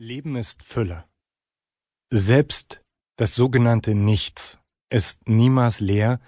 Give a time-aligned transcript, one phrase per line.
[0.00, 1.04] Leben ist Fülle.
[2.10, 2.82] Selbst
[3.16, 6.20] das sogenannte Nichts ist niemals leer,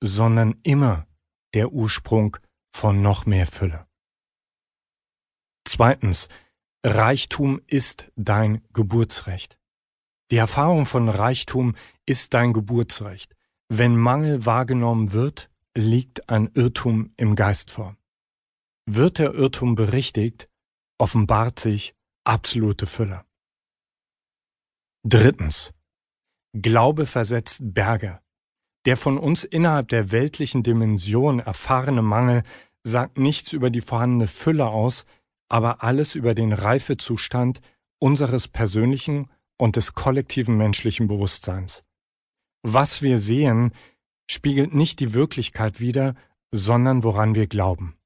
[0.00, 1.08] sondern immer
[1.52, 2.36] der Ursprung
[2.72, 3.88] von noch mehr Fülle.
[5.66, 6.28] Zweitens,
[6.84, 9.58] Reichtum ist dein Geburtsrecht.
[10.30, 11.74] Die Erfahrung von Reichtum
[12.06, 13.34] ist dein Geburtsrecht.
[13.68, 17.96] Wenn Mangel wahrgenommen wird, liegt ein Irrtum im Geist vor.
[18.88, 20.48] Wird der Irrtum berichtigt,
[20.98, 21.95] offenbart sich
[22.26, 23.24] absolute Fülle.
[25.04, 25.72] Drittens.
[26.52, 28.20] Glaube versetzt Berge.
[28.86, 32.42] Der von uns innerhalb der weltlichen Dimension erfahrene Mangel
[32.82, 35.04] sagt nichts über die vorhandene Fülle aus,
[35.48, 37.60] aber alles über den Reifezustand
[37.98, 41.84] unseres persönlichen und des kollektiven menschlichen Bewusstseins.
[42.62, 43.72] Was wir sehen,
[44.28, 46.14] spiegelt nicht die Wirklichkeit wider,
[46.50, 47.96] sondern woran wir glauben.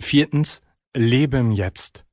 [0.00, 0.62] Viertens,
[0.94, 2.04] lebe im Jetzt.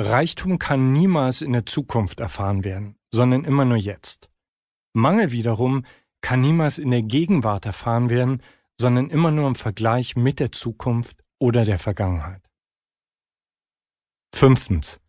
[0.00, 4.30] Reichtum kann niemals in der Zukunft erfahren werden, sondern immer nur jetzt.
[4.94, 5.84] Mangel wiederum
[6.22, 8.42] kann niemals in der Gegenwart erfahren werden,
[8.78, 12.40] sondern immer nur im Vergleich mit der Zukunft oder der Vergangenheit.
[14.34, 15.00] Fünftens.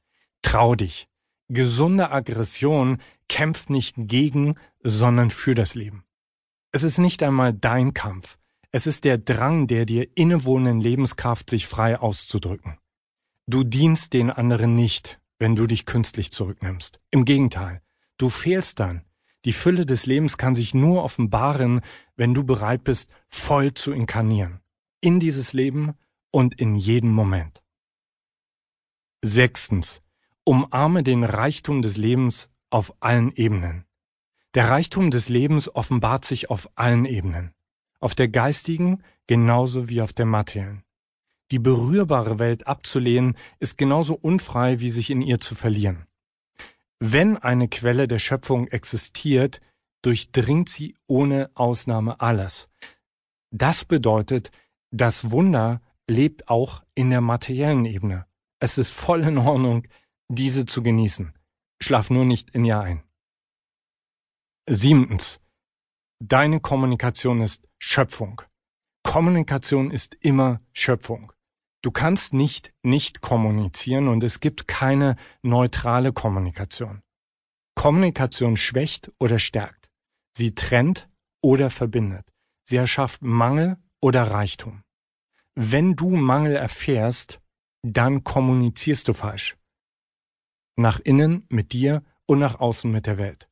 [0.42, 1.08] Trau dich.
[1.48, 2.98] Gesunde Aggression
[3.30, 6.04] kämpft nicht gegen, sondern für das Leben.
[6.74, 8.38] Es ist nicht einmal dein Kampf.
[8.74, 12.81] Es ist der Drang der dir innewohnenden Lebenskraft, sich frei auszudrücken.
[13.52, 17.02] Du dienst den anderen nicht, wenn du dich künstlich zurücknimmst.
[17.12, 17.82] Im Gegenteil,
[18.18, 19.04] du fehlst dann.
[19.44, 21.82] Die Fülle des Lebens kann sich nur offenbaren,
[22.16, 24.62] wenn du bereit bist, voll zu inkarnieren.
[25.02, 25.96] In dieses Leben
[26.32, 27.62] und in jedem Moment.
[29.22, 30.02] Sechstens.
[30.46, 33.84] Umarme den Reichtum des Lebens auf allen Ebenen.
[34.54, 37.54] Der Reichtum des Lebens offenbart sich auf allen Ebenen.
[38.00, 40.86] Auf der geistigen genauso wie auf der materiellen.
[41.52, 46.08] Die berührbare Welt abzulehnen, ist genauso unfrei, wie sich in ihr zu verlieren.
[47.00, 49.60] Wenn eine Quelle der Schöpfung existiert,
[50.02, 52.70] durchdringt sie ohne Ausnahme alles.
[53.52, 54.52] Das bedeutet,
[54.92, 58.25] das Wunder lebt auch in der materiellen Ebene.
[58.59, 59.88] Es ist voll in Ordnung,
[60.30, 61.34] diese zu genießen.
[61.81, 63.04] Schlaf nur nicht in ihr ein.
[64.70, 65.42] Siebtens.
[66.20, 68.42] Deine Kommunikation ist Schöpfung.
[69.04, 71.34] Kommunikation ist immer Schöpfung.
[71.81, 77.02] Du kannst nicht nicht kommunizieren und es gibt keine neutrale Kommunikation.
[77.75, 79.90] Kommunikation schwächt oder stärkt.
[80.36, 81.09] Sie trennt
[81.42, 82.31] oder verbindet.
[82.64, 84.84] Sie erschafft Mangel oder Reichtum.
[85.56, 87.42] Wenn du Mangel erfährst,
[87.81, 89.58] dann kommunizierst du falsch.
[90.78, 93.50] Nach innen mit dir und nach außen mit der Welt.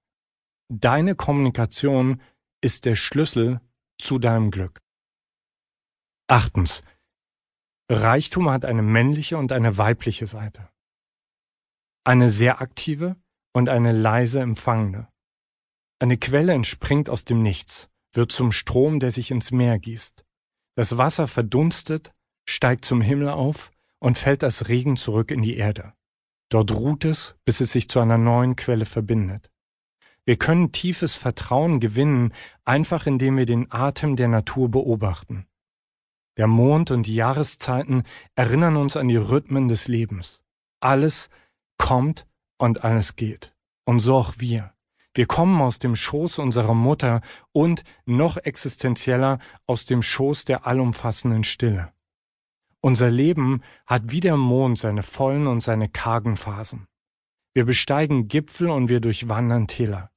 [0.72, 2.22] Deine Kommunikation
[2.62, 3.60] ist der Schlüssel
[3.98, 4.80] zu deinem Glück.
[6.28, 6.84] Achtens.
[7.92, 10.70] Reichtum hat eine männliche und eine weibliche Seite.
[12.04, 13.16] Eine sehr aktive
[13.52, 15.08] und eine leise empfangende.
[15.98, 20.24] Eine Quelle entspringt aus dem Nichts, wird zum Strom, der sich ins Meer gießt.
[20.76, 22.14] Das Wasser verdunstet,
[22.48, 25.94] steigt zum Himmel auf und fällt als Regen zurück in die Erde.
[26.50, 29.50] Dort ruht es, bis es sich zu einer neuen Quelle verbindet.
[30.26, 32.34] Wir können tiefes Vertrauen gewinnen,
[32.66, 35.49] einfach indem wir den Atem der Natur beobachten.
[36.40, 40.42] Der Mond und die Jahreszeiten erinnern uns an die Rhythmen des Lebens.
[40.80, 41.30] Alles
[41.78, 42.26] kommt
[42.58, 43.54] und alles geht.
[43.84, 44.74] Und so auch wir.
[45.14, 47.20] Wir kommen aus dem Schoß unserer Mutter
[47.52, 51.92] und, noch existenzieller, aus dem Schoß der allumfassenden Stille.
[52.80, 56.88] Unser Leben hat wie der Mond seine vollen und seine kargen Phasen.
[57.54, 60.10] Wir besteigen Gipfel und wir durchwandern Täler.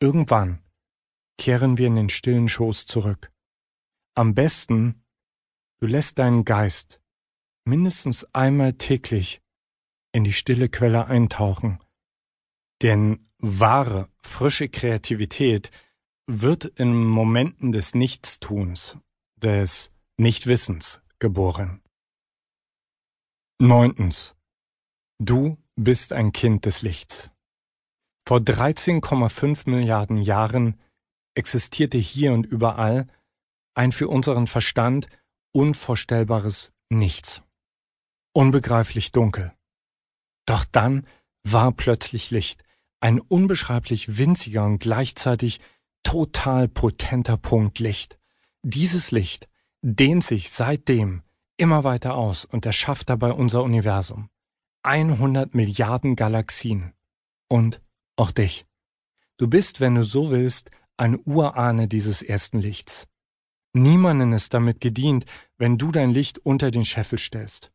[0.00, 0.60] Irgendwann
[1.36, 3.30] kehren wir in den stillen Schoß zurück.
[4.14, 5.04] Am besten
[5.80, 7.00] Du lässt deinen Geist
[7.64, 9.40] mindestens einmal täglich
[10.12, 11.78] in die stille Quelle eintauchen.
[12.82, 15.70] Denn wahre, frische Kreativität
[16.26, 18.96] wird in Momenten des Nichtstuns,
[19.36, 21.82] des Nichtwissens geboren.
[23.60, 24.34] Neuntens.
[25.20, 27.30] Du bist ein Kind des Lichts.
[28.26, 30.80] Vor 13,5 Milliarden Jahren
[31.34, 33.06] existierte hier und überall
[33.74, 35.08] ein für unseren Verstand
[35.52, 37.42] unvorstellbares Nichts.
[38.32, 39.52] Unbegreiflich dunkel.
[40.46, 41.06] Doch dann
[41.42, 42.64] war plötzlich Licht,
[43.00, 45.60] ein unbeschreiblich winziger und gleichzeitig
[46.02, 48.18] total potenter Punkt Licht.
[48.62, 49.48] Dieses Licht
[49.82, 51.22] dehnt sich seitdem
[51.56, 54.30] immer weiter aus und erschafft dabei unser Universum.
[54.82, 56.94] 100 Milliarden Galaxien.
[57.48, 57.82] Und
[58.16, 58.66] auch dich.
[59.36, 63.06] Du bist, wenn du so willst, ein Urahne dieses ersten Lichts.
[63.82, 65.24] Niemanden ist damit gedient,
[65.56, 67.70] wenn du dein Licht unter den Scheffel stellst.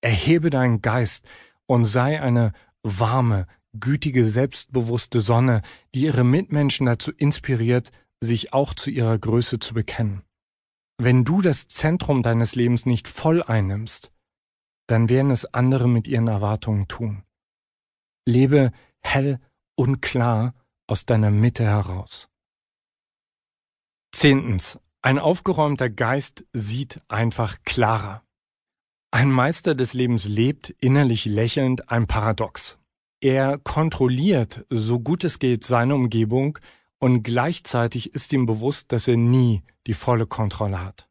[0.00, 1.26] Erhebe deinen Geist
[1.66, 5.62] und sei eine warme, gütige, selbstbewusste Sonne,
[5.94, 7.90] die ihre Mitmenschen dazu inspiriert,
[8.20, 10.22] sich auch zu ihrer Größe zu bekennen.
[10.98, 14.10] Wenn du das Zentrum deines Lebens nicht voll einnimmst,
[14.86, 17.22] dann werden es andere mit ihren Erwartungen tun.
[18.26, 19.40] Lebe hell
[19.76, 20.54] und klar
[20.86, 22.28] aus deiner Mitte heraus.
[24.12, 24.78] Zehntens.
[25.02, 28.22] Ein aufgeräumter Geist sieht einfach klarer.
[29.10, 32.78] Ein Meister des Lebens lebt, innerlich lächelnd, ein Paradox.
[33.22, 36.58] Er kontrolliert, so gut es geht, seine Umgebung
[36.98, 41.08] und gleichzeitig ist ihm bewusst, dass er nie die volle Kontrolle hat.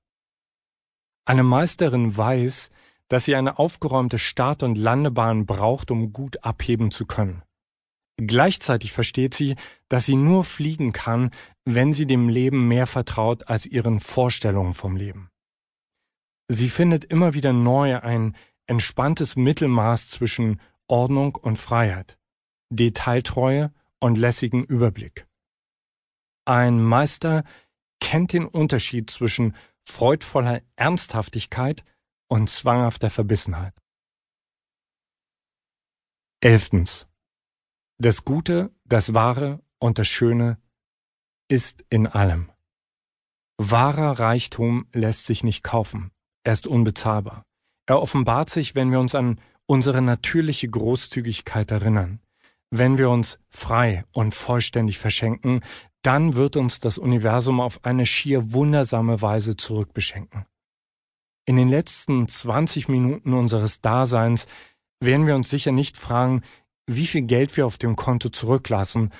[1.25, 2.69] Eine Meisterin weiß,
[3.07, 7.41] dass sie eine aufgeräumte Start- und Landebahn braucht, um gut abheben zu können.
[8.21, 9.55] Gleichzeitig versteht sie,
[9.87, 11.31] dass sie nur fliegen kann,
[11.63, 15.29] wenn sie dem Leben mehr vertraut als ihren Vorstellungen vom Leben.
[16.49, 18.35] Sie findet immer wieder neu ein
[18.67, 22.17] entspanntes Mittelmaß zwischen Ordnung und Freiheit,
[22.69, 25.27] Detailtreue und lässigen Überblick.
[26.45, 27.43] Ein Meister
[28.01, 31.83] kennt den Unterschied zwischen freudvoller Ernsthaftigkeit
[32.27, 33.73] und zwanghafter Verbissenheit.
[36.41, 37.08] Elftens.
[38.01, 40.57] Das Gute, das Wahre und das Schöne
[41.49, 42.49] ist in allem.
[43.57, 46.11] Wahrer Reichtum lässt sich nicht kaufen.
[46.45, 47.43] Er ist unbezahlbar.
[47.87, 52.21] Er offenbart sich, wenn wir uns an unsere natürliche Großzügigkeit erinnern.
[52.69, 55.59] Wenn wir uns frei und vollständig verschenken,
[56.01, 60.45] dann wird uns das Universum auf eine schier wundersame Weise zurückbeschenken.
[61.43, 64.47] In den letzten 20 Minuten unseres Daseins
[65.01, 66.43] werden wir uns sicher nicht fragen,
[66.89, 69.11] wie viel Geld wir auf dem Konto zurücklassen,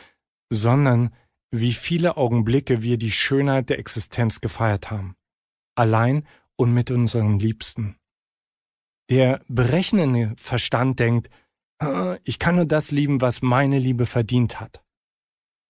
[0.50, 1.14] sondern
[1.52, 5.16] wie viele Augenblicke wir die Schönheit der Existenz gefeiert haben.
[5.76, 7.96] Allein und mit unseren Liebsten.
[9.10, 11.30] Der berechnende Verstand denkt,
[11.80, 14.84] ah, ich kann nur das lieben, was meine Liebe verdient hat.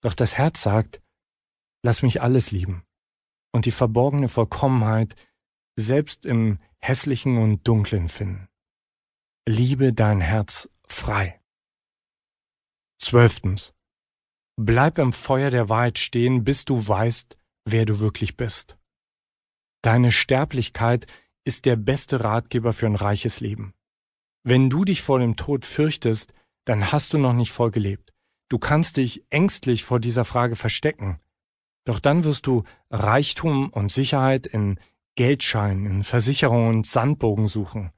[0.02, 1.02] Doch das Herz sagt,
[1.84, 2.84] lass mich alles lieben.
[3.52, 5.16] Und die verborgene Vollkommenheit
[5.76, 8.48] selbst im hässlichen und dunklen finden.
[9.48, 11.39] Liebe dein Herz frei.
[13.00, 13.74] Zwölftens.
[14.58, 18.78] Bleib im Feuer der Wahrheit stehen, bis du weißt, wer du wirklich bist.
[19.82, 21.08] Deine Sterblichkeit
[21.46, 23.74] ist der beste Ratgeber für ein reiches Leben.
[24.44, 26.34] Wenn du dich vor dem Tod fürchtest,
[26.66, 28.14] dann hast du noch nicht voll gelebt.
[28.50, 31.20] Du kannst dich ängstlich vor dieser Frage verstecken.
[31.86, 34.80] Doch dann wirst du Reichtum und Sicherheit in
[35.16, 37.92] Geldscheinen, in Versicherungen und Sandbogen suchen.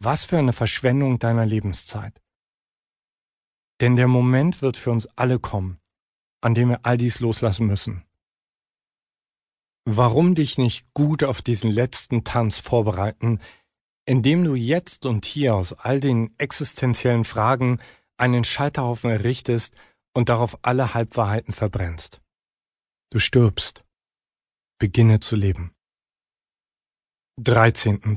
[0.00, 2.20] Was für eine Verschwendung deiner Lebenszeit.
[3.80, 5.80] Denn der Moment wird für uns alle kommen,
[6.40, 8.04] an dem wir all dies loslassen müssen.
[9.84, 13.40] Warum dich nicht gut auf diesen letzten Tanz vorbereiten,
[14.06, 17.80] indem du jetzt und hier aus all den existenziellen Fragen
[18.16, 19.74] einen Scheiterhaufen errichtest
[20.14, 22.22] und darauf alle Halbwahrheiten verbrennst.
[23.10, 23.84] Du stirbst.
[24.78, 25.74] Beginne zu leben.
[27.42, 28.16] 13.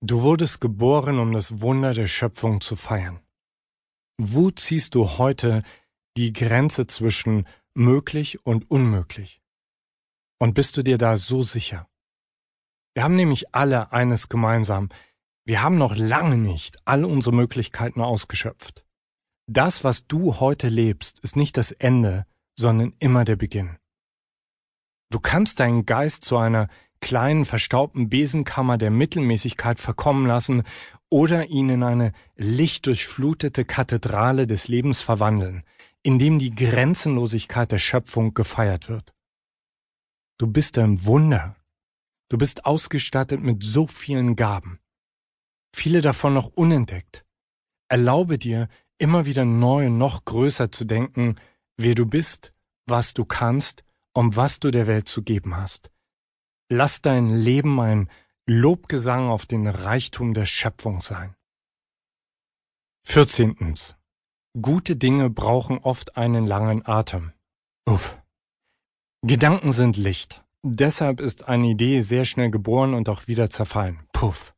[0.00, 3.21] Du wurdest geboren, um das Wunder der Schöpfung zu feiern.
[4.18, 5.62] Wo ziehst du heute
[6.16, 9.40] die Grenze zwischen möglich und unmöglich?
[10.38, 11.88] Und bist du dir da so sicher?
[12.94, 14.90] Wir haben nämlich alle eines gemeinsam.
[15.44, 18.84] Wir haben noch lange nicht all unsere Möglichkeiten ausgeschöpft.
[19.48, 23.78] Das, was du heute lebst, ist nicht das Ende, sondern immer der Beginn.
[25.10, 26.68] Du kannst deinen Geist zu einer
[27.02, 30.62] kleinen, verstaubten Besenkammer der Mittelmäßigkeit verkommen lassen
[31.10, 35.64] oder ihn in eine lichtdurchflutete Kathedrale des Lebens verwandeln,
[36.02, 39.12] in dem die Grenzenlosigkeit der Schöpfung gefeiert wird.
[40.38, 41.56] Du bist ein Wunder.
[42.30, 44.78] Du bist ausgestattet mit so vielen Gaben.
[45.74, 47.26] Viele davon noch unentdeckt.
[47.88, 51.36] Erlaube dir, immer wieder neu und noch größer zu denken,
[51.76, 52.54] wer du bist,
[52.86, 55.90] was du kannst und was du der Welt zu geben hast.
[56.74, 58.08] Lass dein Leben ein
[58.46, 61.36] Lobgesang auf den Reichtum der Schöpfung sein.
[63.04, 63.74] 14.
[64.58, 67.34] Gute Dinge brauchen oft einen langen Atem.
[67.84, 68.18] Uff.
[69.20, 70.42] Gedanken sind Licht.
[70.62, 74.00] Deshalb ist eine Idee sehr schnell geboren und auch wieder zerfallen.
[74.14, 74.54] Puff.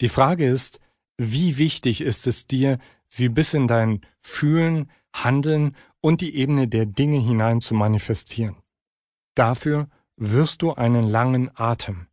[0.00, 0.80] Die Frage ist,
[1.18, 2.78] wie wichtig ist es dir,
[3.08, 8.56] sie bis in dein Fühlen, Handeln und die Ebene der Dinge hinein zu manifestieren.
[9.34, 9.90] Dafür
[10.30, 12.06] wirst du einen langen Atem,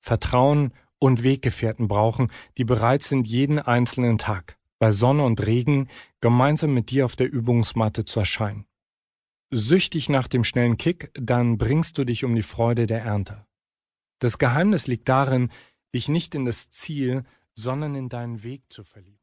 [0.00, 5.88] Vertrauen und Weggefährten brauchen, die bereit sind, jeden einzelnen Tag, bei Sonne und Regen,
[6.20, 8.66] gemeinsam mit dir auf der Übungsmatte zu erscheinen.
[9.50, 13.44] Süchtig nach dem schnellen Kick, dann bringst du dich um die Freude der Ernte.
[14.18, 15.50] Das Geheimnis liegt darin,
[15.94, 19.20] dich nicht in das Ziel, sondern in deinen Weg zu verlieben.